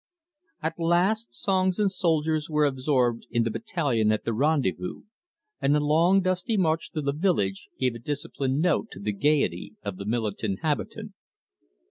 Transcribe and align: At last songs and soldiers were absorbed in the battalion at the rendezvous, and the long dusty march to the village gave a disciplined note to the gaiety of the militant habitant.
At 0.63 0.79
last 0.79 1.27
songs 1.35 1.77
and 1.77 1.91
soldiers 1.91 2.49
were 2.49 2.65
absorbed 2.65 3.27
in 3.29 3.43
the 3.43 3.51
battalion 3.51 4.11
at 4.11 4.25
the 4.25 4.33
rendezvous, 4.33 5.03
and 5.61 5.75
the 5.75 5.79
long 5.79 6.21
dusty 6.21 6.57
march 6.57 6.89
to 6.93 7.03
the 7.03 7.13
village 7.13 7.69
gave 7.77 7.93
a 7.93 7.99
disciplined 7.99 8.59
note 8.61 8.87
to 8.93 8.99
the 8.99 9.13
gaiety 9.13 9.75
of 9.83 9.97
the 9.97 10.05
militant 10.05 10.61
habitant. 10.63 11.11